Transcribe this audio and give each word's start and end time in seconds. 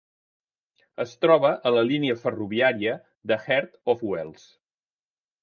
Es 1.03 1.11
troba 1.25 1.51
a 1.69 1.73
la 1.75 1.83
línia 1.89 2.15
ferroviària 2.23 2.95
de 3.33 3.39
Heart 3.45 3.79
of 3.95 4.03
Wales. 4.15 4.49